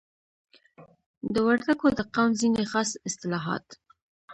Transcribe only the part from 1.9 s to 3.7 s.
د قوم ځینی خاص اصتلاحات